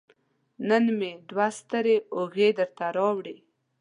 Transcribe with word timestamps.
نن 0.67 0.83
مې 0.97 1.11
دوه 1.29 1.47
ستړې 1.59 1.95
اوږې 2.17 2.49
درته 2.59 2.85
راوړي 2.95 3.37